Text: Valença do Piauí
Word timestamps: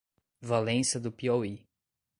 Valença 0.41 0.99
do 0.99 1.11
Piauí 1.11 1.69